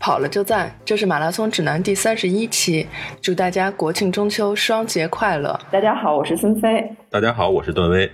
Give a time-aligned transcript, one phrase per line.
[0.00, 2.88] 跑了就赞，这是马拉松指南第三十一期，
[3.20, 5.60] 祝大家国庆中秋双节快乐！
[5.70, 6.90] 大家好，我是孙飞。
[7.10, 8.10] 大家好，我是段威。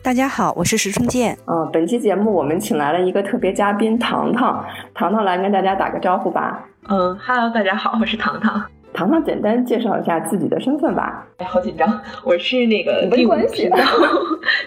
[0.00, 1.36] 大家好，我是石春健。
[1.46, 6.64] 嗯，本期节目我们请来了一个特别嘉宾糖糖，糖糖来跟大家打个招呼吧。
[6.88, 8.64] 嗯哈喽，大家好，我是糖糖。
[8.92, 11.26] 糖糖，简单介绍一下自己的身份吧。
[11.38, 13.76] 哎，好紧张，我是那个第五频道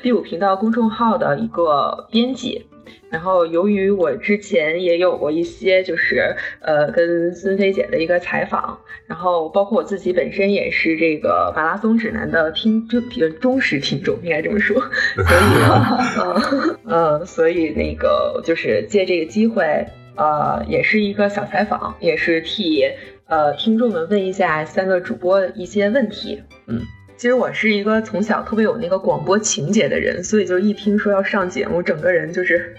[0.03, 2.67] 第五频道公众号的一个编辑。
[3.09, 13.01] 然后，由于我之前也有过一些，就是呃，跟孙飞姐的一个采访，然后包括我自己本身也是这个马拉松指南的听忠
[13.39, 14.75] 忠实听众，应该这么说。
[15.15, 22.83] 所以呢，嗯嗯， 所以那个就是借这个机会，呃，也是一个小采访，也是替
[23.27, 26.81] 呃听众们问一下三个主播一些问题，嗯。
[27.17, 32.75] 其实我是一个从小特别有那个广播情节的人，所以就一听说要上节目，整个人就是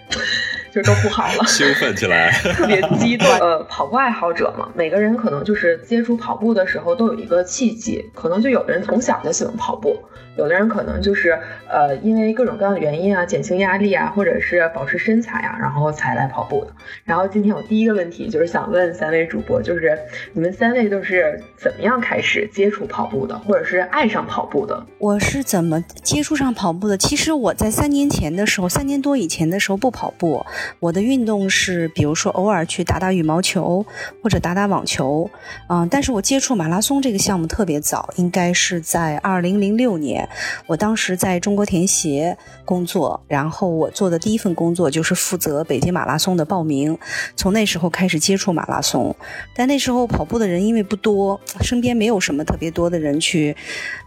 [0.73, 3.27] 就都不好了，兴奋起来，特别激动。
[3.41, 9.97] 呃，跑步爱好者嘛，每个人可能就是接触跑步的时候都有一个契机，可能就有的人从小就喜欢跑步。
[10.37, 11.37] 有的人可能就是
[11.69, 16.73] 呃，因为各种各样的原因啊，减轻压力啊，或者是保持身材啊，然后才来跑步的。
[17.03, 19.99] 然后今天我第一个问题就是想问三位主播，就是
[20.33, 24.87] 你们三位都是怎么样开始接触跑步的，或者是爱上跑步的？
[24.99, 26.97] 我是怎么接触上跑步的？
[26.97, 30.47] 其实我在三年前的时候，三年多以前的时候不跑步，
[30.81, 33.85] 我的运动是比如说偶尔去打打羽毛球
[34.23, 35.31] 或者打打网球，
[35.69, 40.29] 嗯，但是我接触马拉松这个项目特别早，应该是在二零零六年。
[40.67, 46.99] 我当时在中国田协工作，然后我做的第一份工作就是负责北京马拉松的报名。
[47.37, 49.15] 从那时候开始接触马拉松，
[49.55, 53.57] 但那时候跑步的人因为不多，身边没有什么特别多的人去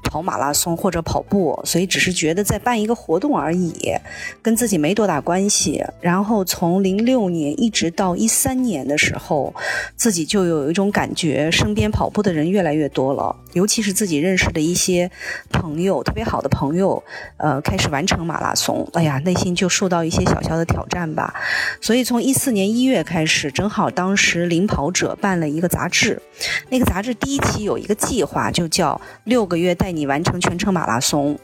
[0.04, 3.94] 跑马拉松或者跑步，所以只是觉得在办一个活动而已，
[4.42, 5.84] 跟自己没多大关系。
[6.02, 9.54] 然后从零六年一直到一三年的时候，
[9.96, 15.10] 自己就有一种感觉，身边跑步的人越来越多了，尤其是自己认识的一些
[15.52, 16.04] 朋友。
[16.04, 17.04] 特别好的朋友，
[17.38, 21.34] 呃，开始完成马拉松，哎呀，内心就受到一些小小的挑战吧。
[21.80, 26.22] 所以从一四年一月开始，正好当时领跑者办了一个杂志，
[26.70, 31.38] 那个杂志第一期有一个计划，就叫六个月带你完成全程马拉松。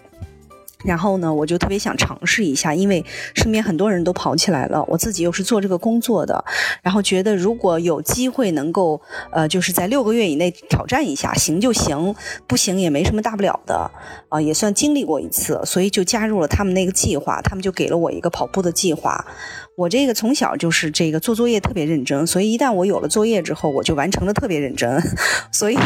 [0.85, 6.43] 然后呢，我就特别想尝试一下，因为身边很多人都跑起来了，我自己又是做这个工作的，
[6.81, 9.01] 然后觉得如果有机会能够，
[9.31, 12.15] 呃，就是在六个月以内挑战一下，行就行，
[12.45, 13.89] 不行也没什么大不了的，
[14.29, 19.25] 啊，也算经历过一次，所以就加入了他们那个计划，他们就给了我一个跑步的计划。
[19.77, 24.99] 我这个从小就是这个做作业特别认真，所以一旦我有了作业之后，我就完成的特别认真。
[25.53, 25.77] 所以，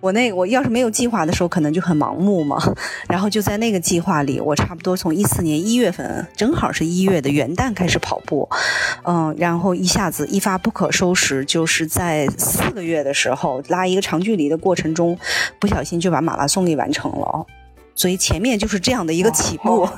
[0.00, 2.60] 我那我要是没有计划的时候，可能就很盲目嘛。
[3.08, 8.48] 然后就在那个计划里，我差不多从一四年一月份，正好是一月的元旦开始跑步，
[9.04, 15.16] 嗯，然后一下子一发不可收拾，就是在四个月的时候拉一个长距离的过程中，
[15.60, 17.46] 不小心就把马拉松给完成了。
[17.94, 19.88] 所以前面就是这样的一个起步。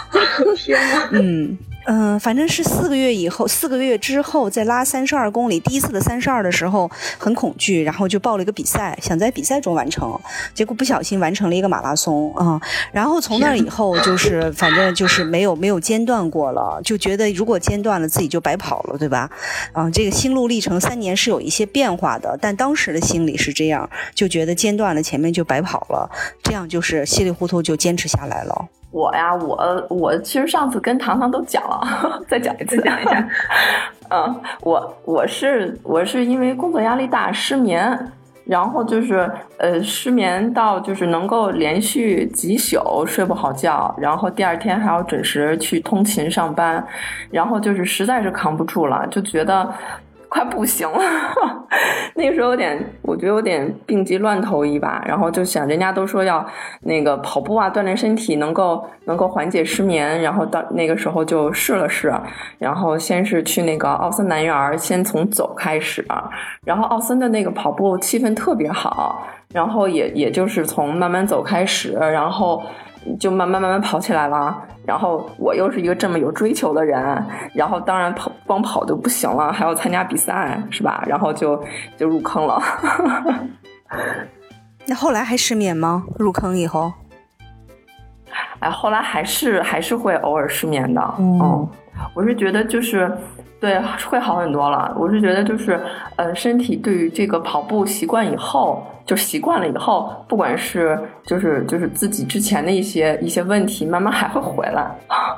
[0.58, 1.08] 天哪！
[1.12, 1.56] 嗯。
[1.90, 5.58] 嗯，反正是四个月以后，四个月之后再拉三十二公里。
[5.58, 10.20] 第一次的三十二的时候很恐惧，然后就报了一个比赛，想在比赛中完成，
[10.52, 12.60] 结果不小心完成了一个马拉松啊。
[12.92, 19.30] 然后从那以后就是反正就是没有没有间断过了，就觉得如果间断了自己就白跑了，对吧？
[19.72, 26.10] 啊，这个心路历程三年是有一些变化的，但当时的心理是这样，就觉得间断了前面就白跑了，
[26.42, 28.68] 这样就是稀里糊涂就坚持下来了。
[28.90, 33.28] 我呀，我我其实上次跟糖糖都讲了， 再讲一次，讲一下。
[34.10, 37.98] 嗯，我我是我是因为工作压力大失眠，
[38.44, 46.82] 然后就是呃失眠到就是能够连续几宿睡不好觉，然后第二天还要准时去通勤上班，
[47.30, 49.70] 然后就是实在是扛不住了，就觉得。
[50.28, 50.98] 快不行了，
[52.14, 55.02] 那个时候有点，我觉得有点病急乱投医吧。
[55.06, 56.44] 然后就想，人家都说要
[56.82, 60.20] 那个跑步啊，锻炼身体，能够能够缓解失眠。
[60.20, 62.12] 然后到那个时候就试了试，
[62.58, 66.06] 然后先是去那个奥森南园，先从走开始。
[66.64, 72.62] 然后奥森的那个跑步气氛特别好，然后也也就是从慢慢走开始，然后。
[73.16, 77.24] 就慢慢慢慢跑起来了，然后我又是一个这么有追求的人，
[77.54, 81.02] 然后当然跑光跑就不行了，还要参加比赛，是吧？
[81.06, 81.62] 然后就
[81.96, 82.60] 就入坑了。
[84.86, 86.04] 那后来还失眠吗？
[86.18, 86.92] 入坑以后？
[88.60, 91.14] 哎，后来还是还是会偶尔失眠的。
[91.18, 91.68] 嗯，
[92.14, 93.10] 我是觉得就是。
[93.60, 93.76] 对，
[94.08, 94.94] 会好很多了。
[94.96, 95.80] 我是觉得，就是
[96.14, 104.88] 呃，身体对于这个跑步习惯以后，就习惯了以后，不管是就是就是自己之前的一些一些问题，慢慢还会回来，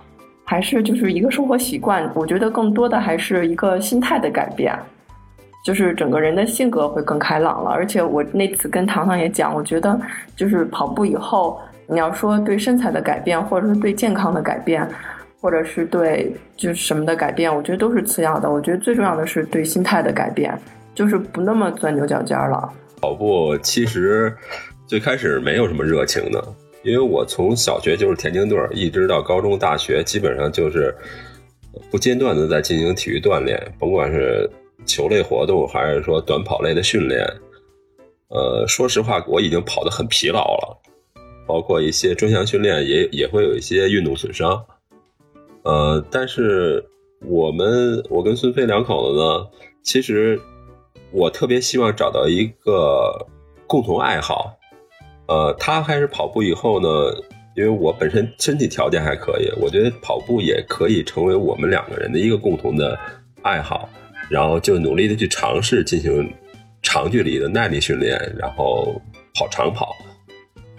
[0.44, 2.06] 还是就是一个生活习惯。
[2.14, 4.78] 我觉得更多的还是一个心态的改变。
[5.64, 7.70] 就是整个人的性格会更开朗了。
[7.70, 9.98] 而且我那次跟糖糖也讲，我觉得
[10.36, 14.86] 就是跑步以后，你要说对身材的改变，或者是对健康的改变，
[15.40, 18.50] 或者是对就是什么的改变，我觉得都是次要的。
[18.50, 20.52] 我觉得最重要的是对心态的改变，
[20.94, 22.70] 就是不那么钻牛角尖了。
[23.00, 24.36] 跑步其实
[24.86, 26.44] 最开始没有什么热情的，
[26.82, 30.94] 因为我从小学就是田径队，一直到高中、大学，基本上就是
[31.90, 34.48] 不间断的在进行体育锻炼，甭管是
[34.84, 37.26] 球类活动还是说短跑类的训练。
[38.28, 40.78] 呃，说实话，我已经跑得很疲劳了，
[41.46, 44.62] 包括一些专项训练也也会有一些运动损伤。
[45.62, 46.84] 呃，但是
[47.26, 49.46] 我们我跟孙飞两口子呢，
[49.82, 50.40] 其实。
[51.12, 53.26] 我特别希望找到一个
[53.66, 54.56] 共同爱好，
[55.26, 56.88] 呃，他开始跑步以后呢，
[57.56, 62.96] 因为我本身身体条件还可以，我觉得跑步也可以成为我们两个人的一个共同的
[63.42, 63.88] 爱好，
[64.28, 66.32] 然后就努力的去尝试进行
[66.80, 69.02] 长距离的耐力训练，然后
[69.34, 69.92] 跑长跑。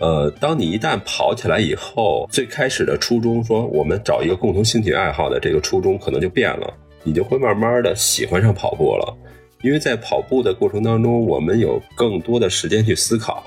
[0.01, 9.15] 呃，当你一旦跑起来以后，最开始的初衷说我们找一个共同兴趣爱好的这个初衷可能就变了，你就会慢慢的喜欢上跑步了。
[9.61, 13.43] 因为在跑步的过程当中，我们有更多的时间去思考，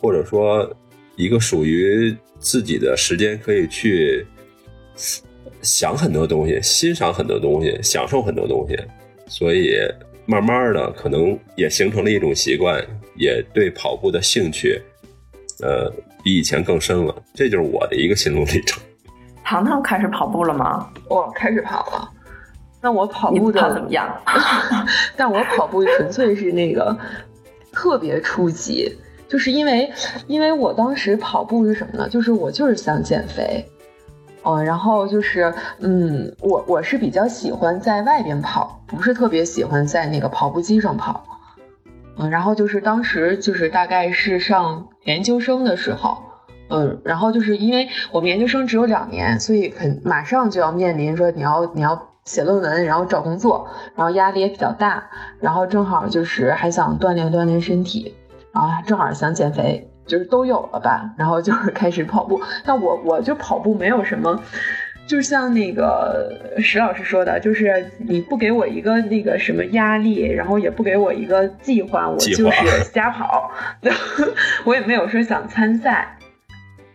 [0.00, 0.74] 或者说
[1.16, 4.26] 一个属于自己的时间，可以去
[5.60, 8.74] 想很多东西、欣赏很多东西、享受很多东西，
[9.26, 9.76] 所以
[10.24, 12.82] 慢慢的可能也形成了一种习惯，
[13.18, 14.80] 也对跑步的兴趣，
[15.64, 15.90] 呃，
[16.22, 17.14] 比以前更深了。
[17.32, 18.82] 这就是我的一个心路历程。
[19.42, 20.88] 糖糖开始跑步了吗？
[21.08, 22.10] 我开始跑了。
[22.80, 24.06] 那我跑步的怎么样？
[25.16, 26.94] 但我跑步纯粹是那个
[27.72, 28.94] 特别初级，
[29.26, 29.90] 就是因为
[30.26, 32.08] 因为我当时跑步是什么呢？
[32.10, 33.64] 就是我就是想减肥，
[34.44, 41.24] 嗯，然后就是嗯，我我是比较喜欢在外边跑，不是特别喜欢在那个跑步机上跑，
[42.16, 46.18] 嗯，然后就是当时就是大概是上研究生的时候，
[46.70, 52.10] 嗯，然后就是因为我们研究生只有两年，所以很马上就要面临说你要你要。
[52.24, 55.04] 写论文，然后找工作，然后压力也比较大，
[55.40, 58.14] 然后正好就是还想锻炼锻炼身体，
[58.50, 62.40] 然后正好想减肥，就是都有了吧，然后就是 开始跑步。
[62.64, 64.40] 但我我就跑步没有什么，
[65.06, 73.50] 就像那个石老师说的，就是你不给我一个那个什么压力，然后也不给我一个计划，我就是瞎跑，
[74.64, 76.16] 我也没有说想参赛。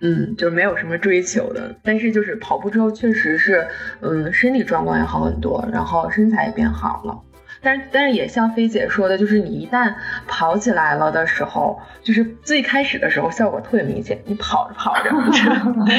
[0.01, 3.67] 嗯，就是没有什么追求的，但是就是跑步之后确实是，
[3.99, 7.19] 嗯，身体状况也好很多，然后身材也变好了。
[7.61, 9.93] 但是但是也像菲姐说的，就是你一旦
[10.27, 15.17] 跑起来了的时候，就是最开始的时候效果特别明显，你跑着跑着就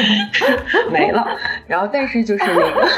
[0.90, 1.26] 没了，
[1.66, 2.88] 然后但是就是那个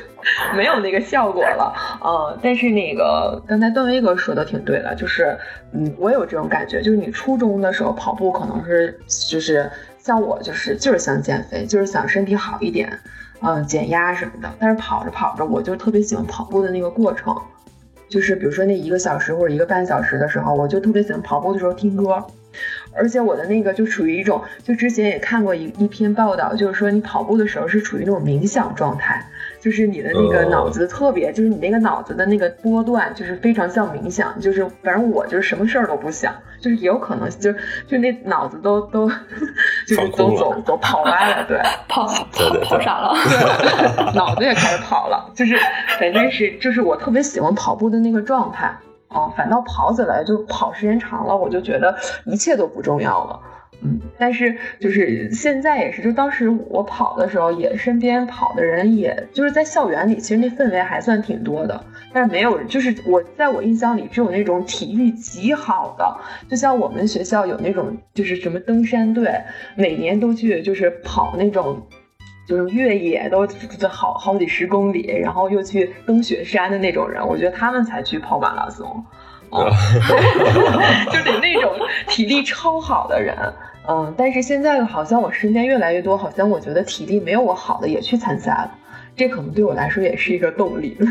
[0.56, 1.74] 没有那个效果了，
[2.04, 5.36] 嗯，但是那个刚才段威哥说的挺对的，就是
[5.72, 8.98] 嗯，我有这种感觉，就是你初中的时候跑步可能是
[9.28, 9.70] 就是。
[10.04, 12.98] 像我就是就是想减肥，就是想身体好一点，
[13.40, 14.52] 嗯，减压什么的。
[14.58, 17.32] 但是跑着跑着，我就特别喜欢跑步的那个过程，
[18.12, 22.22] 就是比如说那一个小时或者一个半小时的时候，我就特别喜欢跑步的时候听歌。
[22.94, 29.26] 而且我的那个就处于一种，就之前也看过一一篇报道，就是说你跑步的时候是处于那种冥想状态，
[29.58, 37.52] 就是你的那个脑子特别，就是你那个脑子的那个波段，就是非常像冥想，就是反正我就是什么事儿都不想，就是也有可能就
[37.86, 39.06] 就那脑子都都
[39.86, 42.24] 就是都走走跑歪了，对， 跑跑
[42.62, 45.58] 跑傻了，对，脑子也开始跑了，就是
[45.98, 48.74] 反正是就是我特别喜欢跑步的那个状态。
[49.14, 53.38] 哦，反倒跑起来就跑时间长了，我就觉得一切都不重要了。
[53.84, 61.84] 嗯，但是就是现在也是，就当时我跑的时候，也身边跑的人，也就是在校园里，其实那氛围还算挺多的。
[62.12, 66.16] 但是没有，就是我在我印象里，只有那种体育极好的，
[66.48, 69.32] 就像我们学校有那种，就是什么登山队，
[69.74, 71.86] 每年都去就是跑那种。
[72.44, 73.46] 就是越野都
[73.88, 78.84] 好好几十公里，然后又去登雪山的那种人，我觉得他们才去跑马拉松，
[79.48, 79.70] 啊，
[81.12, 81.72] 就得那种
[82.08, 83.34] 体力超好的人，
[83.88, 88.70] 嗯，但是现在好像我身边越来越多，好像我觉得体力没有我好的也去参赛了，
[89.16, 90.96] 这可能对我来说也是一个动力。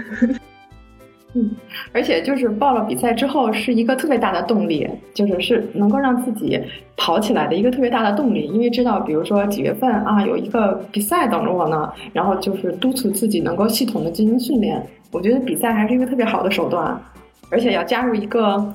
[1.34, 1.50] 嗯，
[1.94, 6.62] 而且就是报了比赛之后，是一个特别大的动力，就是是能够让自己
[6.98, 8.48] 跑起来的一个特别大的动力。
[8.48, 14.86] 因为知道，比如说几月份啊，有一个比赛等着我呢，然后就是督促自己能够系统的进行训练。
[15.10, 17.02] 我觉得比赛还是一个特别好的手段，
[17.50, 18.74] 而且要加入一个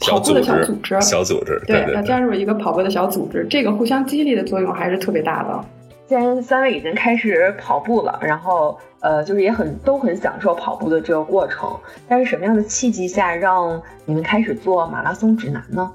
[0.00, 5.64] 跑步的小组织，小组织，对，要加入一个跑步的小组织，这个互相激励的作用还是特别大的。
[6.06, 11.70] 既然三位已经开始跑步了，然后呃，就是也很都很享受跑步的这个过程，
[12.08, 15.92] 但是什么样的契机下让你们开始做马拉松指南呢？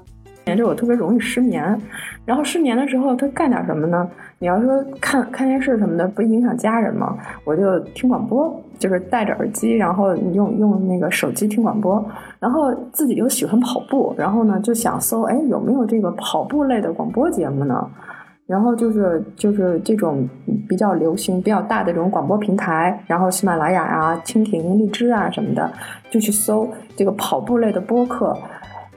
[0.54, 1.76] 就我特别容易失眠，
[2.24, 4.08] 然后失眠的时候他干点什么呢？
[4.38, 7.18] 你要说看看电视什么的，不影响家人吗？
[7.44, 12.04] 我就听广播，就是戴着耳机，然后用用那个手机听广播，
[12.38, 17.90] 然后自己又喜欢跑步，然后呢就想搜，哎，有没有这个跑步类的广播节目呢？
[18.46, 20.28] 然后就是就是这种
[20.68, 25.68] 比较流行、比较大的这种广播平台，然后喜马拉雅啊、蜻蜓、荔枝啊什么的，
[26.08, 28.38] 就去搜这个跑步类的播客。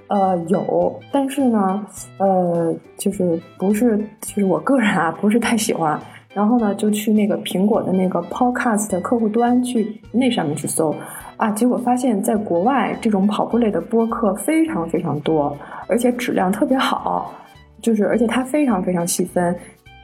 [0.10, 1.86] 呃，有，但是呢，
[2.18, 6.00] 呃，就是不是，就是我个人啊，不是太喜欢。
[6.34, 10.96] 然后呢，就去那个苹果的那个 Podcast 客户端去那上面去搜
[11.38, 15.56] 啊，结果发现，在国外这种跑步类的播客非常非常多，
[15.88, 17.34] 而且质量特别好，
[17.82, 19.56] 就是而且它非常非常细分，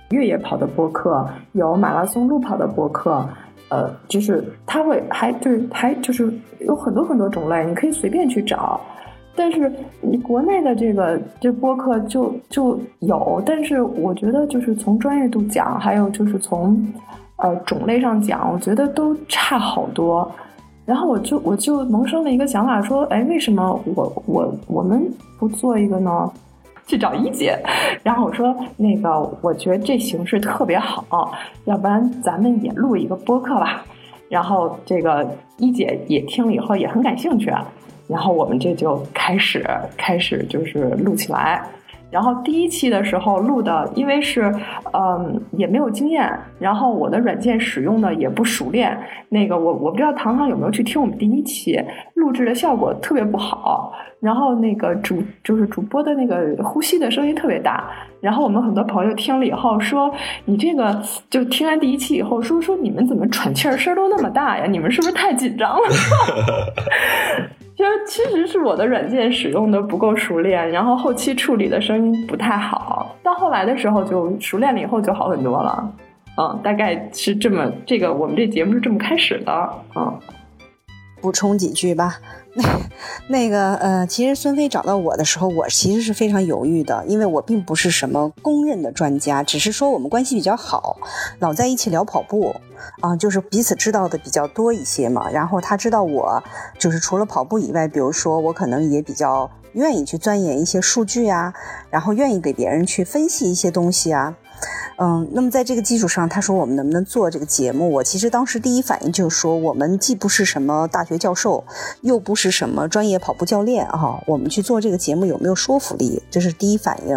[0.10, 3.28] 越野跑的播客，有马拉松路跑的播客，
[3.70, 8.82] 呃，就是它会还就是还就是有很多很多种类，你可以随便去找。
[9.36, 16.82] 但是你国内的这个这播客就就有，但是我觉得就是从专业度讲，还有就是从
[17.38, 20.32] 呃种类上讲，我觉得都差好多。
[20.86, 25.06] 然后我就我就萌生了一个想法，说，哎，为什么我我我们
[25.40, 26.32] 不做一个呢？
[26.88, 27.58] 去找一姐，
[28.04, 33.84] 然后我说那个我觉得这形式特别好，要不然咱们也录一个播客吧。
[34.30, 35.28] 然后这个
[35.58, 37.52] 一姐也听了以后也很感兴趣。
[38.08, 39.66] 然后我们这就开始
[39.98, 41.62] 开始就是录起来，
[42.12, 44.54] 然后第一期的时候录的，因为是
[44.94, 48.98] 嗯也没有经验，然后我的软件使用的也不熟练，
[49.30, 51.78] 那个我我不知道糖糖有没有去听我们第一期
[52.14, 57.90] 录制的效果特别不好，然后那个主就是主播的那个呼吸的声音特别大，
[58.22, 60.14] 然后我们很多朋友听了以后说
[60.46, 64.66] 你这个就听完第一期以后说说你们怎么喘气儿声都那么大呀？
[64.66, 65.82] 你们是不是太紧张了？
[67.86, 73.16] 就其实是我的软件使用的不够熟练，然后后期处理的声音不太好。
[73.22, 75.92] 到后来的时候就熟练了，以后就好很多了。
[76.38, 79.70] 嗯，大概是这么，这个我们这节目是这么开始的。
[79.96, 80.20] 嗯，
[81.26, 82.20] 补充几句吧。
[82.54, 82.64] 那
[83.30, 91.00] 那个呃，其实孙飞找到我的时候，我其实是非常犹豫的，因为我并不是什么公认的专家，只是说我们关系比较好，
[91.40, 92.56] 老在一起聊跑步
[93.02, 95.28] 啊，就是彼此知道的比较多一些嘛。
[95.32, 96.44] 然后他知道我
[96.78, 101.56] 就是除了跑步以外，比如说我可能也比较愿意去钻研一些数据啊，
[101.90, 104.36] 然后愿意给别人去分析一些东西啊。
[104.98, 107.92] 嗯，那么在这个基础上，他说我们能不能做这个节目？
[107.92, 111.64] 我其实当时第一反应就是说，我们既不是什么大学教授，
[112.02, 116.24] 又不是什么专业跑步教练啊，我们去做这个节目有没有说服力？
[116.32, 117.16] 这是第一反应。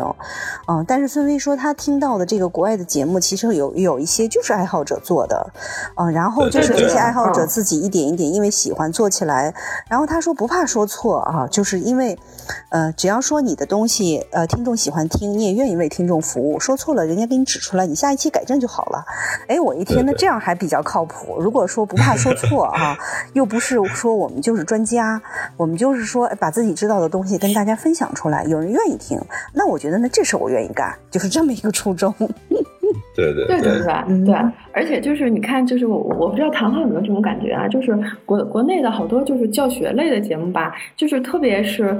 [0.66, 5.52] 嗯，但是孙飞说他听到的这个国外的节目，其实有有一些就是爱好者做的，
[5.96, 9.54] 嗯，然后就是这些爱好者自己一点一点因为喜欢做起来，
[9.88, 12.18] 然后他说不怕说错啊，就是因为，
[12.70, 17.68] 呃，只要说你的东西，呃，听众喜欢听，你也愿意为听众服务，说错了人家给你指出。
[17.78, 19.04] 来，你下一期改正就好了。
[19.46, 21.38] 哎，我一听，那这样还比较靠谱。
[21.38, 22.96] 如果说不怕说错啊，
[23.34, 25.22] 又不是说我们就是专家，
[25.56, 29.16] 我们就是说把自己知道的东西跟大家分享出来，有人愿意听，
[29.54, 32.12] 那我觉得那这事我愿意干，就是这么一个初衷。
[33.14, 34.34] 对对对对对对，
[34.72, 41.96] 而且就是你看，就是我我不知道糖糖有没有这种感觉啊，就是国国内的好多就是教学类的节目吧，就是特别是。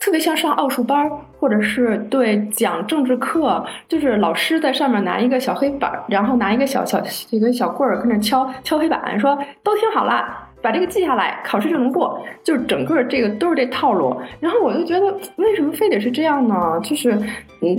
[0.00, 10.48] 特别像上奥数班，或者是对讲政治课，就是老师在上面拿一个小黑板，然后拿一个小小一个小棍儿，跟着敲敲黑板，说都听好了。
[10.62, 12.20] 把这个记下来，考试就能过。
[12.42, 14.14] 就是整个这个都是这套路。
[14.40, 16.80] 然后我就觉得，为什么非得是这样呢？
[16.82, 17.12] 就是，
[17.60, 17.76] 嗯，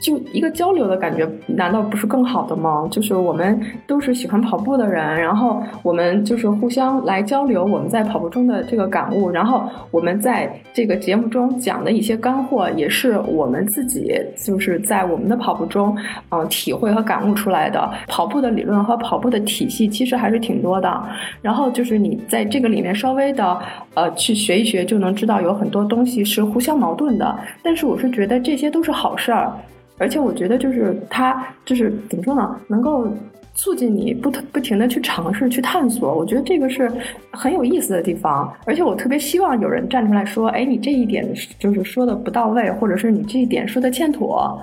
[0.00, 2.86] 就一个交流的感觉，难道不是更好的吗？
[2.90, 15.96] 就是我们都是喜欢跑步的人，然后我们就是互相来交流我们在跑步中的这个感悟，然后我们在这个节目中讲的一些干货，也是我们自己就是在我们的跑步中，
[16.30, 17.88] 嗯，体会和感悟出来的。
[18.08, 21.02] 跑步的理论和跑步的体系其实还是挺多的。
[21.40, 22.11] 然后就是你。
[22.28, 23.58] 在这个里面稍微的
[23.94, 27.38] 呃去学一学，就能知道有很多东西是互相矛盾的。
[27.62, 29.52] 但是我是觉得这些都是好事儿，
[29.98, 33.06] 而且我觉得就是它就是怎么说呢，能够
[33.54, 36.14] 促进你不不停的去尝试去探索。
[36.16, 36.90] 我觉得这个是
[37.30, 38.50] 很有意思的地方。
[38.64, 41.28] 而且我特别希望有人站出来说，哎，你这一点
[41.58, 44.58] 就是说的不到位，或者是你这一点说的欠妥，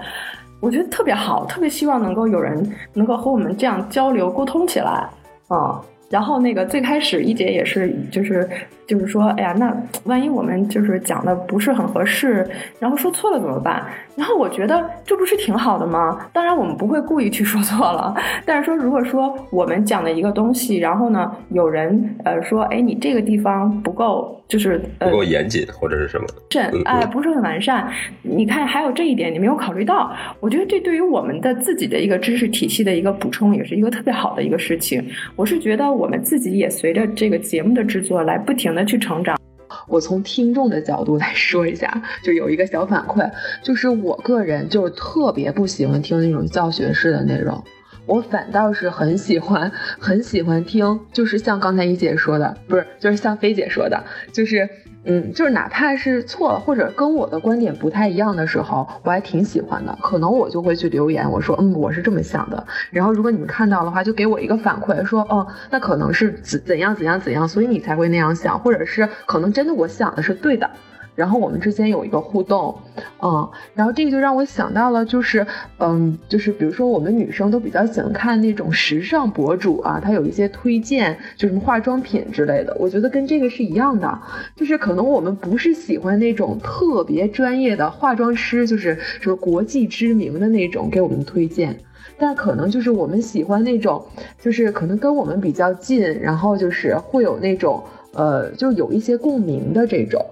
[0.59, 5.07] 我觉得特别好，特别希望能够有人能够和我们这样交流沟通起来
[5.47, 5.79] 啊。
[6.09, 8.47] 然后那个最开始一姐也是，就是
[8.87, 9.75] 就是说，哎呀，那
[10.05, 12.47] 万一我们就是讲的不是很合适，
[12.79, 13.85] 然后说错了怎么办？
[14.15, 16.27] 然后我觉得这不是挺好的吗？
[16.33, 18.13] 当然我们不会故意去 说错了，
[18.45, 27.87] 但是说如果说我们讲的一个东西，然后呢有人呃说，哎，你这个地方不够，就是不够严谨或者是什么，是哎不是很完善。
[28.23, 35.05] 你看还有这一点你没有考虑到，我觉得这对于我们的自己的一个知识体系的一个补充，也是一个特别好的一个事情。
[35.35, 35.98] 我是觉得。
[35.99, 39.37] 我们自己也随着这个节目的制作来不停的去成长。
[39.85, 43.29] 我从听众的角度来说一下， 就有一个小反馈，
[43.61, 47.61] 就是我个人就是特别不喜欢听那种教学式的内容，
[48.05, 54.01] 我反倒是很喜欢 很喜欢听，就是像刚才一姐说的，不是，就是像菲姐说的，
[54.31, 54.67] 就是。
[55.05, 59.97] 嗯，就是哪怕是错了，或者跟我的观点不太一样的时候，我还挺喜欢的。
[60.01, 62.63] 可能我就会去留言，我说，嗯，我是这么想的。
[62.91, 70.69] 然后如果你们看到的话，就给我一个反馈，说，哦，那可能是怎怎样怎样怎样，所以你才会那样想，或者是可能真的我想的是对的。
[71.19, 72.73] 然后我们之间有一个互动，
[73.21, 75.45] 嗯，然后这个就让我想到了，就是，
[75.79, 84.17] 嗯，就是比如说我们女生都比较喜欢看那种时尚博主啊，他有一些推荐，就什么化妆品之类的，我觉得跟这个是一样的，
[84.55, 91.77] 就是可能我们不是喜欢那种特别专业的化妆师，就是什么国际知名的那种给我们推荐，
[92.17, 94.01] 但可能就是我们喜欢那种，
[94.41, 97.83] 就是可能跟我们比较近，然后就是会有那种，
[98.13, 100.25] 呃，就有一些共鸣的这种。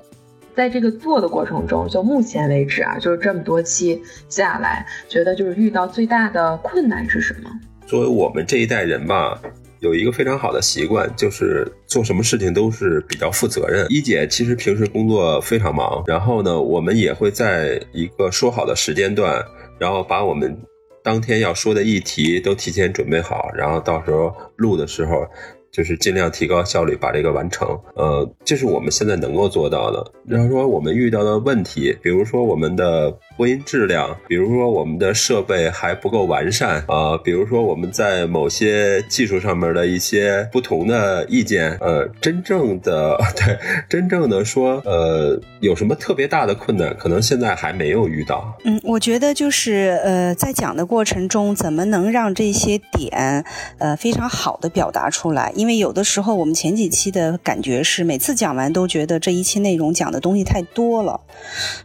[0.57, 7.49] 在这个做的过程中，就目前为止啊，就是这么多期下来，觉得就是遇到最大的困难是什么？
[7.85, 9.39] 作为我们这一代人吧，
[9.81, 13.85] 有一个非常好的习惯，就是做什么事情都是比较负责任。
[13.89, 19.45] 一姐其实平时工作非常忙，然后呢，我们也会在一个说好的时间段，
[19.77, 20.57] 然后把我们
[21.03, 25.27] 当天要说的议题都提前准备好，然后到时候录的时候。
[25.77, 27.79] 就是尽量提高效率，把这个完成。
[27.93, 30.11] 呃，这是我们现在能够做到的。
[30.25, 33.15] 然后说我们遇到的问题，比如说我们的。
[33.37, 43.55] 播音质量，比如说我们的设备还不够完善啊，比如说我们在某些技术上面的一些不同的意见，呃，真正的 对，
[43.87, 48.57] 真正的说，呃，有什么特别大的困难，可能现在还没有遇到。
[48.63, 53.45] 嗯，我觉得就是呃，在讲的过程中，怎么能让这些点
[53.77, 55.51] 呃非常好的表达出来？
[55.55, 61.21] 因为有的时候我们前几期的感觉是，每次讲完都觉得这一期内容讲的东西太多了，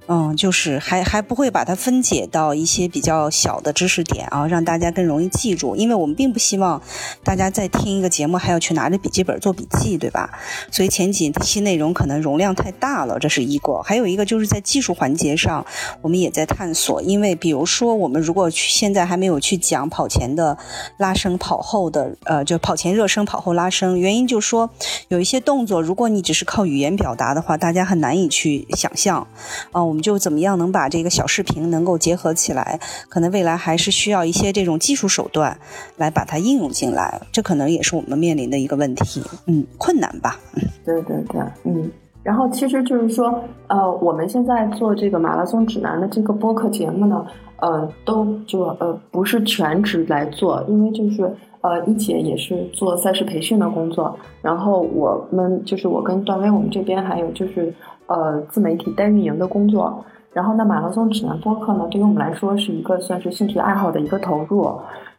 [0.07, 1.42] 嗯，就是还还不会。
[1.43, 5.75] 会把它分解到一些比较小的知识点啊，让大家更容易记住。
[5.75, 6.81] 因为我们并不希望
[7.25, 10.31] 大家在听一个节目还要去拿着笔记本做笔记，对吧？
[10.71, 13.83] 所以前几期内容可能容量太大了，这是一个。
[13.83, 15.67] 还有一个就是在技术环节上，
[16.01, 17.03] 我们也在探索。
[17.03, 20.57] 因为比如说，我们如果去现在还没有去讲跑前的
[20.99, 24.71] 拉伸、跑后的呃，就跑前热身、跑后拉伸，原因就是说
[25.09, 29.27] 有一些动作，如果你只是靠语言表达的话，大家很难以去想象
[29.73, 29.83] 啊。
[29.83, 31.27] 我们就怎么样能把这个小。
[31.33, 35.57] 视频能够结合起来，可能未来还是需要一些这种技术手段
[35.97, 40.39] 来把它应用进来，这可能也是我们面临的一个问题，嗯，困难吧。
[40.85, 41.91] 对对对，嗯。
[42.23, 51.25] 然后其实就是说，呃，我们现在做这个马拉松指南的这个播客节目呢，呃，都就呃不是全职来做，因为就是
[51.63, 57.75] 呃一姐也是做赛事培训的工作，然后我们就是我跟段威我们这边还有就是
[58.07, 60.05] 呃自媒体代运营的工作。
[60.33, 64.67] 然后，那马拉松指南播客呢，对于我们来说是一个算是兴趣爱好的一个投入，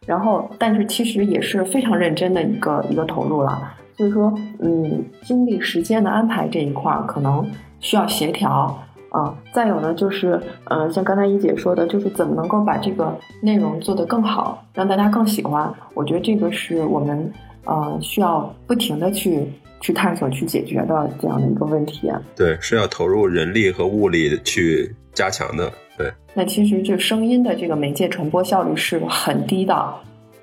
[0.06, 3.56] 然后，但是其实也是非常认真的一个一个投入了。
[3.96, 7.48] 所以说，嗯，精力时间的安排这一块儿可能
[7.78, 8.76] 需要协调
[9.10, 9.32] 啊。
[9.52, 15.72] 再有呢，就是，呃，像刚才一姐说的，就是怎么能够把这个内容做得更好，让大家更喜欢。
[15.94, 17.32] 我觉得这个是我们，
[17.66, 19.48] 呃，需要不停的去。
[19.80, 25.70] 去探索、去解决的这样的一个问题，对，是要投入人力和物力去加强的。
[25.96, 29.94] 对，那其实这声音的这个媒介传播效率是很低的，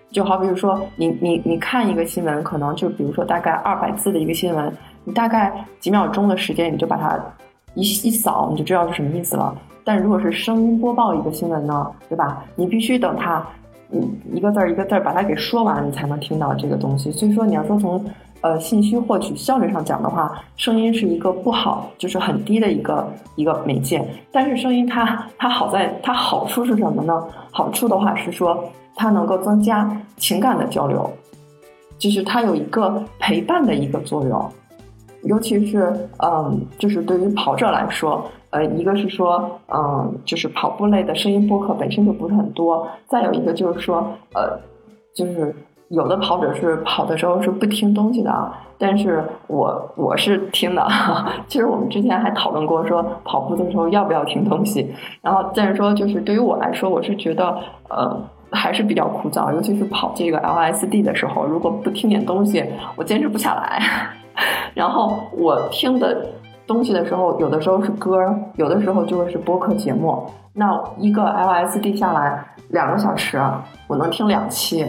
[0.10, 4.72] 就好比如说，你你你看一个新闻，可能就比如说大概二百字的一个新闻，
[5.04, 7.20] 你大概几秒钟的时间，你就把它
[7.76, 9.54] 一一扫，你就知道是什么意思了。
[9.84, 12.46] 但如果是声音播报一个新闻呢，对吧？
[12.56, 13.46] 你必须等它，
[13.92, 14.00] 嗯，
[14.32, 17.12] 一个字儿一个字儿把它给说完，你才能听到这个东西。
[17.12, 18.06] 所以说，你要说从
[18.42, 24.04] 呃，信息获取效率上讲的话，声音是一个不好，就是很低的一个一个媒介。
[24.32, 27.24] 但是声音它它好在它好处是什么呢？
[27.52, 28.64] 好处的话是说
[28.96, 31.08] 它能够增加情感的交流，
[32.00, 34.52] 就是它有一个陪伴的一个作用。
[35.26, 44.60] 尤其是嗯，就是对于跑者来说，呃，一个是说嗯，就是跑步类的声音播客本身就不是很多，再有一个就是说呃，
[45.16, 45.56] 就是。
[45.92, 50.88] 有的跑者是跑的时候是不听东西的啊，但是我我是听的。
[51.48, 54.94] 其实我们之前还讨论过，说跑步的时候要不要听东西。
[55.22, 57.58] 然后但是说，就是对于我来说，我是觉得
[57.90, 58.18] 呃
[58.52, 62.64] 还是比较枯燥，尤其是跑这个 LSD 的时候，如果不听点东西，
[62.96, 63.82] 我坚持不下来。
[64.74, 66.26] 然后我听的
[66.66, 68.18] 东西的时候，有的时候是歌，
[68.56, 70.24] 有的时候就会是播客节目。
[70.54, 73.42] 那一个 LSD 下来两个小时，
[73.88, 74.86] 我能听两期。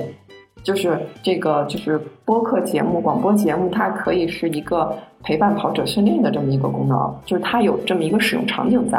[0.63, 8.99] 就是这个，就是播客节目、广播节目，它可以是一个陪伴跑者训练的这么一个功能，就是它有这么一个使用场景在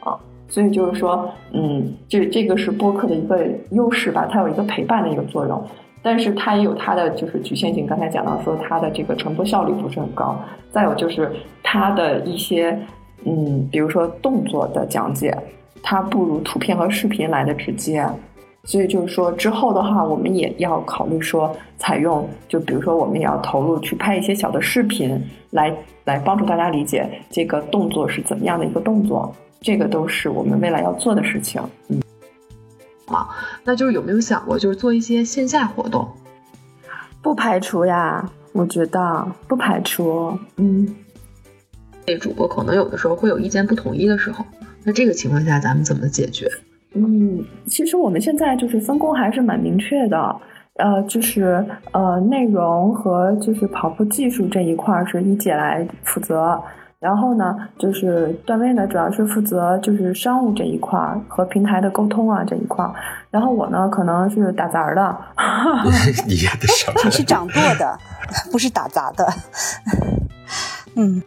[0.00, 5.62] 啊，所以就是说，嗯，这这个是播客的一个优势吧，它有一个陪伴的一个作用，
[6.02, 7.86] 但是它也有它的就是局限性。
[7.86, 10.38] 刚才讲到说它的这个传播效率不是很高，
[10.70, 11.32] 再有就是
[11.62, 12.78] 它的一些，
[13.24, 15.34] 嗯，比如说动作的讲解，
[15.82, 18.06] 它不如图片和视频来的直接。
[18.64, 25.20] 所以就是说，之后的话，我们也要考虑说，采用就比如说，我们也要投入去拍一些小的视频，
[25.50, 29.34] 来来帮助大家理解这个动作是怎么样的一个动作。
[29.62, 31.60] 这个都是我们未来要做的事情。
[31.88, 32.00] 嗯，
[33.06, 33.28] 好，
[33.64, 36.06] 那就是有没有想过，就是做一些线下活动？
[37.22, 40.38] 不排除呀，我觉得不排除。
[40.56, 40.96] 嗯，
[42.06, 44.44] 那主播可能有的时候会有意见不统一的时候，
[44.84, 46.50] 那这个情况下咱们怎么解决？
[46.94, 50.36] 嗯，其实我们现在就是分工还是蛮明确的，
[50.74, 56.60] 呃，就是呃内容和就是跑步技术这一块是一姐来负责，
[56.98, 60.98] 然后呢就是段位呢主要是负责就是商务这一块
[61.28, 62.84] 和平台的沟通啊这一块，
[63.30, 65.16] 然后我呢可能是打杂的，
[66.26, 67.10] 你的什么？
[67.10, 67.98] 是掌舵的，
[68.50, 69.24] 不是打杂的，
[70.96, 71.22] 嗯。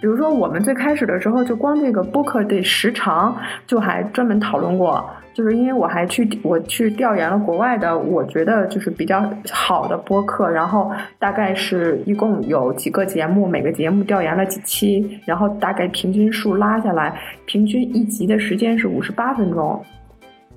[0.00, 5.04] 比如说，我们最开始的时候，就光这个播客的时长，就还专门讨论过。
[5.34, 19.80] 就是因为我还去我去调研了国外的，我觉得就是比较好的播客，然后大概是一共有几个节目，每个节目调研了几期，然后大概平均数拉下来，平均一集的时间是五十八分钟。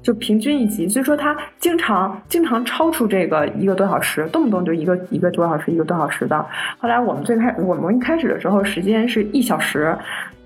[0.02, 6.46] 就平均一级，所以说他经常经常超出这个一个多小时，动不动就一个一个多小时一个多小时的。
[6.80, 9.96] 后来我们最开我们一开始的时候时间是一小时，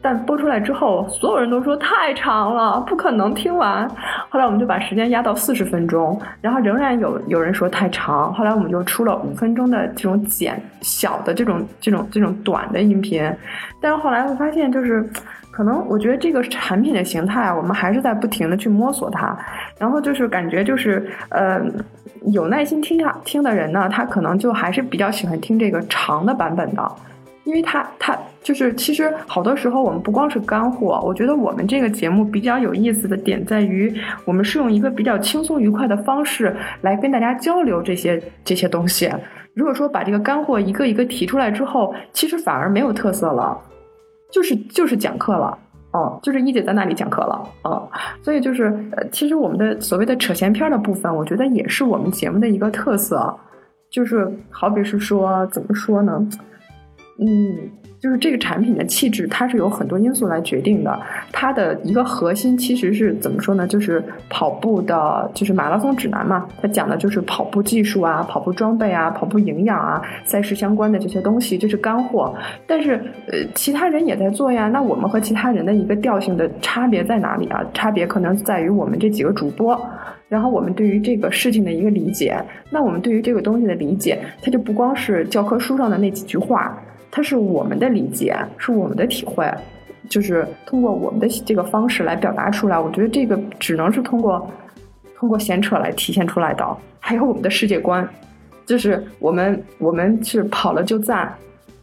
[0.06, 3.90] 但播出来之后，所有人都说太长了，不可能听完。
[4.30, 8.32] 后来我们就把时间压到四十分钟，然后仍然有有人说太长。
[8.32, 13.28] 后来我们就出了五分钟的这种简小的这种这种这种短的音频，
[13.82, 15.04] 但是后来我发现就是。
[15.56, 19.34] 可能我觉得这个产品的形态，我们还是在不停的去摸索它，
[19.80, 21.62] 然后就是感觉就是，呃，
[22.34, 26.92] 有耐心听下听的人呢，他可能就还是比较喜欢听这个长的版本的，
[27.46, 33.94] 因为他他就是其实好多时候我们不光是干货，我觉得我们这个节目比较有意思的点在于，
[34.26, 39.10] 我们是用一个比较轻松愉快的方式来跟大家交流这些这些东西。
[39.54, 43.58] 如果说把这个干货一个一个提出来之后，其实反而没有特色了。
[44.32, 45.58] 就是就是讲课了，
[45.92, 47.88] 哦，就是一姐在那里讲课了，哦，
[48.22, 53.34] 所以就是呃，其实我们的所谓的扯闲篇的部分，我觉得也是我们节目的一个特色，
[53.90, 56.28] 就是好比是说怎么说呢，
[57.20, 57.70] 嗯。
[58.02, 61.00] 就是这个产品的气质，它是有很多因素来决定的。
[61.32, 63.66] 它的一个核心其实是怎么说呢？
[63.66, 66.46] 就是跑步的，就是马拉松指南嘛。
[66.62, 72.32] 它讲的就是跑步技术啊、跑步装备啊、跑步营养啊、赛事相关的这些东西，这是干货。
[72.68, 73.02] 但是，
[73.32, 74.68] 呃，其他人也在做呀。
[74.68, 77.66] 那我们和其他人的一个调性的差别在哪里啊？
[77.74, 79.76] 差别可能在于我们这几个主播，
[80.30, 82.38] 然后我们对于这个事情的一个理解。
[82.70, 86.80] 那我们对于这个东西的理解，它就不光是教科书上的那几句话。
[87.16, 89.50] 它是我们的理解，是我们的体会，
[90.10, 92.78] 就是通过我们的这个方式来表达出来。
[92.78, 94.46] 我觉得这个只能是通过
[95.18, 96.78] 通过闲扯来体现出来的。
[97.00, 98.06] 还有我们的世界观，
[98.66, 101.34] 就是我们我们是跑了就赞。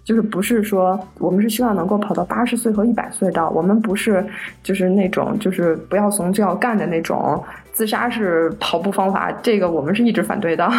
[0.05, 4.23] 就是不是说我们是希望能够跑到八十岁和一百岁的，我们不是
[4.63, 10.71] 就是那种就是不要怂就要干的那种自杀式跑步方法，这个我们是一直反对的。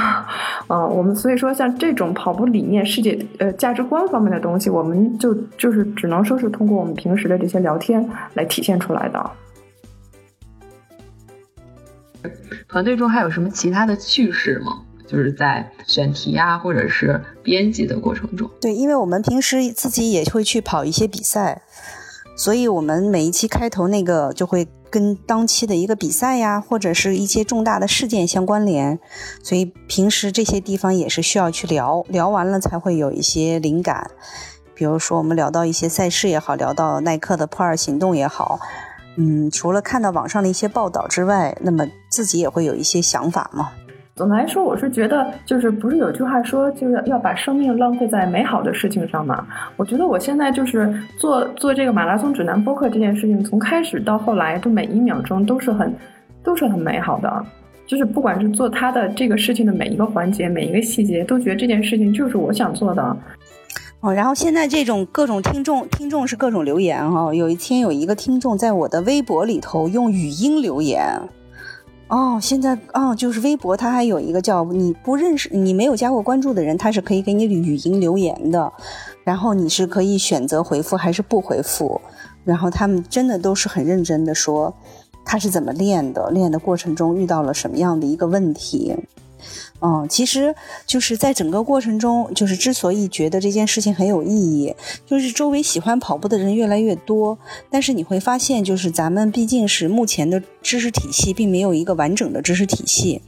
[0.67, 9.32] 嗯， 我们所以说像这种跑步理念、世界呃价值观方面的东西，我们就就是只能说是通过我们平时的这些聊天来体现出来的。
[12.67, 14.84] 团队中还有什么其他的趣事吗？
[15.06, 21.62] 就是在选题啊，或者是编辑的过程中，对，因为我们平时自己也会去跑一些比赛，
[22.36, 29.00] 所以我们每一期开头那个就会跟当期的一个比赛呀，或者是一些重大的事件相关联，
[29.43, 34.12] 所以平时这些地方也是需要去聊聊完了才会有一些灵感。
[34.76, 38.60] 比如说我们聊到一些赛事也好，聊到耐克的破二行动也好，
[39.17, 43.72] 嗯，除了看到网上的一些报道之外，那么自己也会有一些想法嘛。
[44.15, 49.47] 总的来说，我是觉得，就是不是有句话说，就是要把生命浪费在美好的事情上嘛？
[49.76, 55.91] 我觉得我现在就是做做这个马拉松指南播客这件事情，从开始到后来，就每一秒钟都是很
[56.43, 57.45] 都是很美好的。
[57.88, 63.17] 就是不管是做他的这个事情的每一个环节、每一个细节，都觉得这件事情就是我想做的。
[63.99, 67.34] 哦，然后现在这种各种听众，听众是各种留言哈。
[67.34, 71.19] 有一天有一个听众在我的微博里头用语音留言。
[72.13, 78.71] 哦，现在哦，就是微博它还有一个叫你不认识、你没有加过关注的人，他是可以给你语音留言的。
[79.23, 81.99] 然后你是可以选择回复还是不回复。
[82.45, 84.71] 然后他们真的都是很认真的说。
[85.26, 86.30] 他是怎么练的？
[86.30, 88.95] 练的过程中遇到了什么样的一个问题？
[89.86, 90.56] 嗯，其实
[90.88, 94.74] 就是在整个过程中，就是之所以觉得这件事情很有意义，
[95.06, 97.38] 就是周围喜欢跑步的人越来越多，
[97.69, 103.22] 但是你会发现，就是咱们毕竟是目前的知识体系，并没有一个完整的知识体系，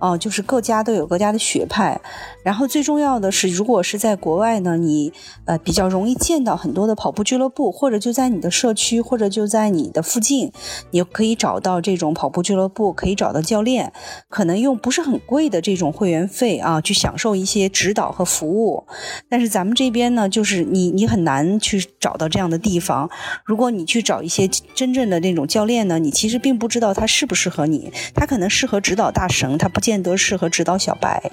[0.00, 2.00] 哦，就是各家都有各家的学派。
[2.42, 5.12] 然后最重要的是，如果是在国外呢，你
[5.44, 10.50] 呃比较容易见到很多的跑步俱乐部，或者就在你的社区，或者就在你的附近，
[10.90, 13.92] 你可以找到这种跑步俱乐部，可以找到教练，
[14.28, 15.94] 可能用不是很贵的这种。
[16.00, 18.86] 会员费啊，去享受一些指导和服务，
[19.28, 23.10] 但是咱们这边呢，就是你你很难去找到这样的地方。
[23.44, 31.30] 如果你去找一些真正的那种教练呢，你其实并不知道他适不适合你，他可能适合指导大神，他不见得适合指导小白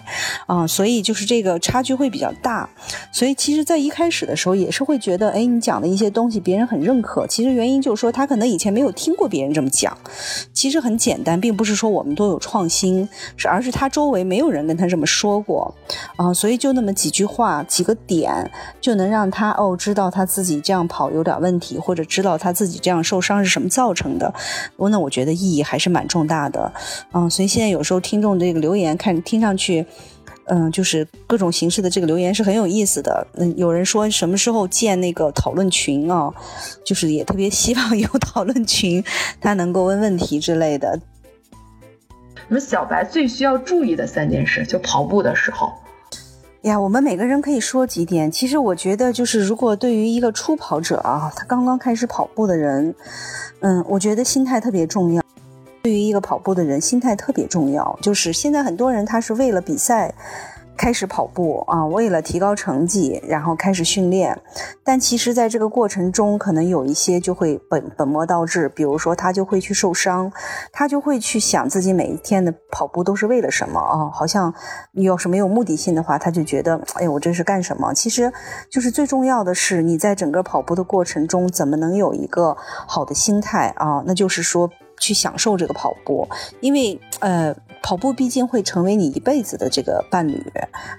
[0.47, 0.67] 啊。
[0.67, 2.69] 所以就是这个差距会比较大。
[3.13, 7.25] 所以其实，在一开始的时候也是会觉得，哎，你讲的一些东西别人很认可。
[7.25, 9.97] 其实原因就是说，他可能以前没有听过别人这么讲。
[10.51, 13.08] 其实很简单，并不是说我们都有创新，
[13.47, 14.58] 而是他周围没有有。
[14.58, 15.72] 人跟他这么说过，
[16.16, 18.50] 啊，所以就那么几句话、几个点，
[18.82, 24.34] 就能让他哦知道他自己这样跑有点问题，或者知道他自己这样受伤是什么造成的。
[24.76, 26.74] 我那我觉得意义还是蛮重大的，
[27.12, 29.86] 嗯，所以现在有时候听众这个留言看听上去，
[30.46, 33.28] 嗯，就是各种形式的这个留言是很有意思的。
[33.36, 36.34] 嗯，有人说什么时候建那个讨论群啊？
[36.84, 39.04] 就是也特别希望有讨论群，
[39.40, 41.00] 他能够问问题之类的。
[42.50, 45.74] 我们小白最需要注意的三件事，就跑步的时候。
[46.62, 48.32] 呀，我们每个人可以说几点。
[48.32, 52.96] 其实我觉得，就是如果对于一个初跑者啊，他刚刚开始跑步的人，
[53.60, 55.22] 嗯，我觉得心态特别重要。
[55.84, 58.00] 对于一个跑步的人，心态特别重要。
[58.02, 60.14] 就是现在很多人他是为了比赛。
[60.78, 64.40] 开始跑步啊，为了提高成绩，然后开始训练。
[64.84, 68.70] 但其实，在这个过程中，可能有一些就会本本末倒置。
[68.70, 70.32] 比如说，他就会去受伤，
[70.72, 74.10] 他就会去想自己每一天的跑步都是为了什么啊？
[74.13, 74.54] 好像
[74.92, 77.94] 你要是没有目的性的话，他就觉得，哎，我这是干什么？
[77.94, 78.32] 其实，
[78.70, 82.56] 就是最重要的是，你在整个跑步的过程中，怎么能有一个
[82.88, 84.04] 好的心态啊？
[84.06, 84.70] 那就是说。
[85.00, 86.28] 去享受这个跑步，
[86.60, 90.44] 因为呃，跑步毕竟会成为你一辈子的这个伴侣，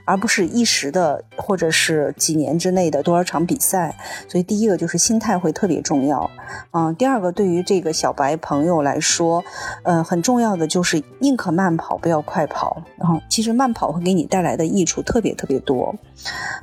[0.05, 3.97] 而不是一时的或者是几年之内的多少场比赛。
[4.29, 6.31] 所以第一个就是心态会特别重要，
[6.71, 9.43] 嗯，第二个对于这个小白朋友来说，
[9.83, 12.83] 呃，很重要的就是宁可慢跑不要快跑。
[12.97, 15.93] 然后其实慢跑会给你带来的益处特别特别多。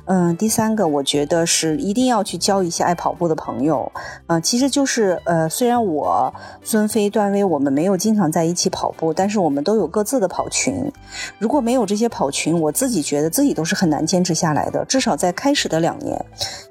[0.06, 3.92] 嗯，第三个我觉得是一定要去交一些爱跑步的朋友。
[4.26, 7.26] 嗯，其实就是呃，虽然我孙飞段。
[7.26, 10.90] 威我们没有经常在一起跑步，但是我们都有各字的跑群。
[11.38, 14.84] 如果没有这些跑群，我自己觉得自己都是很难坚持下来的。
[14.86, 16.24] 至少在开始的两年，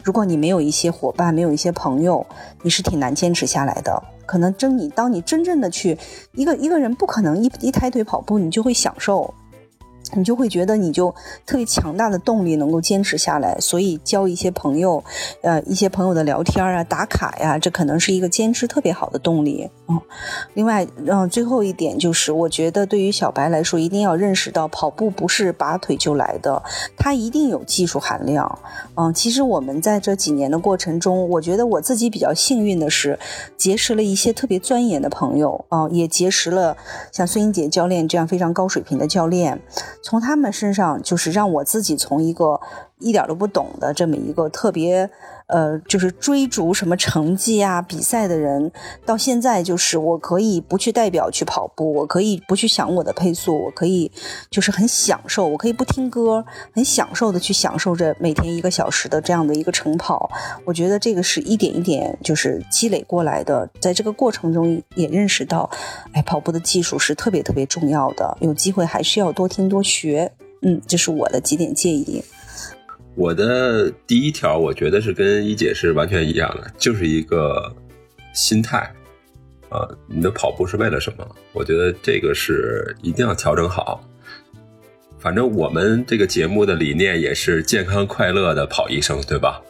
[0.03, 2.25] 如果你没有一些伙伴，没有一些朋友，
[2.63, 4.01] 你是挺难坚持下来的。
[4.25, 5.95] 可能真你当你真正的去
[6.31, 9.31] 一个一个人，不可能一一抬腿跑步，你就会享受。
[10.13, 11.13] 你就会觉得你就
[11.45, 15.03] 特别强大的动力能够坚持下来，所以交一些朋友，
[15.41, 19.69] 呃，一些朋友的聊天啊、打卡呀，这可能是一个坚持特别好的动力。
[19.87, 19.99] 嗯，
[20.53, 26.61] 另外，嗯，最后一点就是，我觉得对于小白来说，一定要认识到跑步不是拔腿就来的，
[26.97, 28.59] 它一定有技术含量。
[28.95, 33.19] 嗯，其实我们在这几年的过程中，我觉得我自己比较幸运的是，
[33.57, 36.77] 结识了一些特别钻研的朋友，啊，也结识了
[37.11, 39.61] 像孙英杰教练这样非常高水平的教练。
[40.05, 42.61] 从他们身上，就是让我自己从一个
[42.99, 45.09] 一点都不懂的这么一个特别。
[45.47, 48.71] 呃，就是追逐什么成绩啊、比赛的人，
[49.05, 54.12] 到现在就是我可以不去代表去跑步，我可以不去想我的配速，我可以
[54.49, 60.29] 就是很享受，我可以不听歌，很享受的去享受着每天一个小时的这样的一个晨跑。
[60.65, 65.69] 我觉得这个是一点一点就是积累过来的，在这个过程中也认识到，
[66.13, 70.31] 哎，跑步的技术是特别特别重要的，有机会还是要多听多学。
[70.62, 72.23] 嗯，这是我的几点建议。
[73.15, 77.73] 我的第一条，我觉得是跟一姐是完全一样的，就是一个
[78.34, 78.80] 心态
[79.69, 81.25] 啊，你的跑步是为了什么？
[81.54, 84.06] 我觉得这个是一定要调整好。
[85.17, 89.62] 反正我们这个节目的理念也是健康快乐的跑一生，对吧？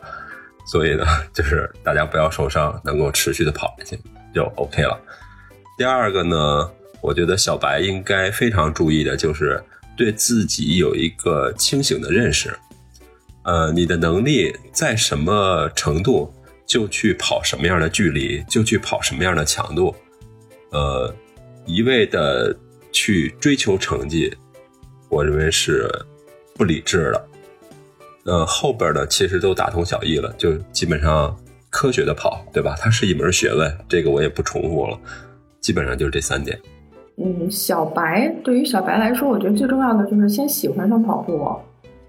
[0.68, 4.00] 所以呢， 就是大家不要受伤，能够持续的跑下去
[4.34, 5.00] 就 OK 了。
[5.78, 9.64] 第二个呢，我觉得小白应该非常注意的就是
[9.96, 12.52] 对自己有一个清醒的认识。
[13.46, 16.34] 呃，你的能力在什么程度，
[16.66, 19.96] 就去跑什么样的距离，就去跑什么样的强度。
[20.72, 21.14] 呃，
[21.66, 22.56] 一味的
[22.92, 24.36] 去追求成绩，
[25.10, 25.88] 我认为是
[26.56, 27.28] 不理智的。
[28.26, 31.38] 呃，后边的其实都大同小异了，就基本上
[31.70, 32.76] 科学的跑，对吧？
[32.80, 35.00] 它是一门学问，这个我也不重复了。
[35.62, 36.60] 基本上就是这三点。
[37.18, 41.56] 嗯，小白对于小白来说，我觉得最重要的就是先喜欢上跑步，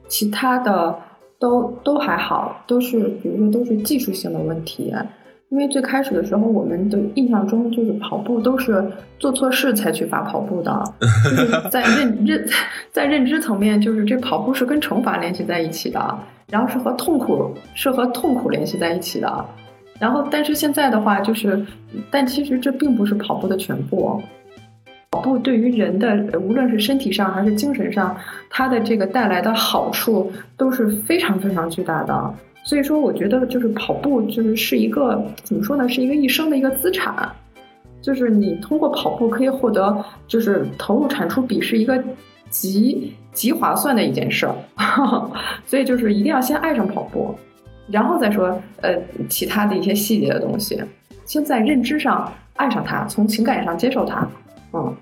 [0.09, 0.99] 其他的
[1.38, 4.92] 都都还好，都是比如说都是技术性的问题。
[5.49, 8.85] 因为最开始的时候，我们的印象中就是跑步都是
[9.16, 12.44] 做错事才去罚跑步的， 就是在认认
[12.90, 16.18] 在认知层面，就是这跑步是跟惩罚联系在一起的，
[16.49, 19.46] 然后是和痛苦是和痛苦联系在一起的，
[20.01, 21.64] 然后但是现在的话就是，
[22.11, 24.20] 但其实这并不是跑步的全部，
[25.16, 28.14] 跑步对于人的无论是身体上还是精神上，
[28.50, 32.35] 它的这个带来的好处都是非常非常巨大的。
[32.62, 37.26] 所以说，我觉得就是跑步，就是是一个怎么说呢，是一个一生的一个资产。
[38.02, 41.98] 就是你通过跑步可以获得，就是投入产出比是一个
[42.50, 44.55] 极极划算的一件事儿。
[45.64, 47.35] 所以就是一定要先爱上跑步，
[47.88, 48.94] 然后再说呃
[49.31, 50.79] 其他的一些细节的东西。
[51.24, 54.29] 先在认知上爱上它，从情感上接受它。
[54.72, 54.94] 嗯，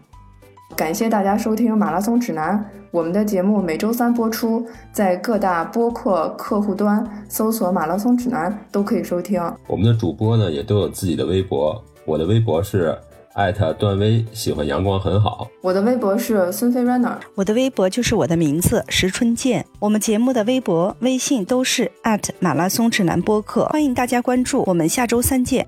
[0.77, 2.59] 感谢大家收听《马拉松指南》。
[2.91, 9.41] 我们的节目每周三播出，在各大播客客户端搜索“马拉松指南”都可以收听。
[9.69, 12.97] 我们的主播呢也都有自己的微博，我的微博是
[13.35, 15.49] 艾特段威，喜欢阳光很好。
[15.61, 19.65] 我的微博是孙飞 runner，我的微博就是我的名字石春健。
[19.79, 24.65] 我们节目的微博、微信都是艾特马拉松指南播客，欢迎大家关注。
[24.67, 25.67] 我们下周三见。